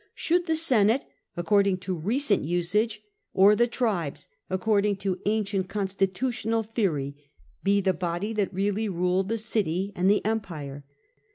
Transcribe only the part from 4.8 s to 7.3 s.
to ancient constitutional theory,